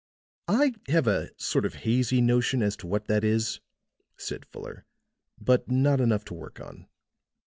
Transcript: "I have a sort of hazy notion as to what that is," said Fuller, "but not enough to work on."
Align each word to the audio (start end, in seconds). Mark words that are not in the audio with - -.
"I 0.47 0.73
have 0.87 1.05
a 1.05 1.29
sort 1.37 1.63
of 1.63 1.75
hazy 1.85 2.21
notion 2.21 2.63
as 2.63 2.75
to 2.77 2.87
what 2.87 3.05
that 3.05 3.23
is," 3.23 3.59
said 4.17 4.47
Fuller, 4.47 4.83
"but 5.39 5.69
not 5.69 6.01
enough 6.01 6.25
to 6.25 6.33
work 6.33 6.59
on." 6.59 6.87